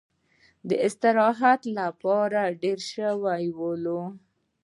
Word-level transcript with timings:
د 0.67 0.69
استراحت 0.87 1.61
لپاره 1.79 2.41
دېره 2.61 2.83
شولو. 2.89 4.01